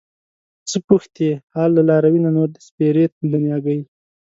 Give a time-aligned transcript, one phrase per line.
[0.69, 3.79] څه پوښتې حال له لاروي نور د سپېرې دنياګۍ